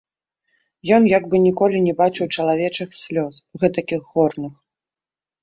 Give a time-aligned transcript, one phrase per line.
[0.95, 3.33] Ён як бы ніколі не бачыў чалавечых слёз,
[3.67, 4.53] гэтакіх горных.